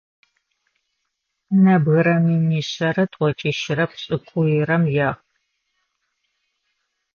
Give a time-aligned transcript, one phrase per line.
[1.63, 5.23] Нэбгырэ минишъэрэ тӏокӏищрэ пшӏыкӏуйрэм ехъу.